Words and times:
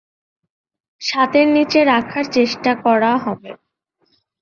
সাতের 1.01 1.47
নিচে 1.47 1.79
রাখার 1.83 2.25
চেষ্টা 2.31 2.71
করা 2.83 3.11
হবে। 3.17 3.51